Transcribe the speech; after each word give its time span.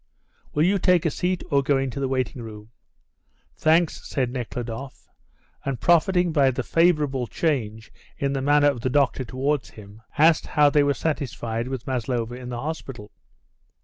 "Will 0.55 0.63
you 0.63 0.79
take 0.79 1.05
a 1.05 1.11
seat, 1.11 1.43
or 1.51 1.61
go 1.61 1.77
into 1.77 1.99
the 1.99 2.07
waiting 2.07 2.41
room?" 2.41 2.71
"Thanks," 3.55 4.09
said 4.09 4.31
Nekhludoff, 4.31 5.07
and 5.63 5.79
profiting 5.79 6.31
by 6.31 6.49
the 6.49 6.63
favourable 6.63 7.27
change 7.27 7.93
in 8.17 8.33
the 8.33 8.41
manner 8.41 8.71
of 8.71 8.81
the 8.81 8.89
doctor 8.89 9.23
towards 9.23 9.69
him 9.69 10.01
asked 10.17 10.47
how 10.47 10.71
they 10.71 10.81
were 10.81 10.95
satisfied 10.95 11.67
with 11.67 11.85
Maslova 11.85 12.33
in 12.33 12.49
the 12.49 12.59
hospital. 12.59 13.11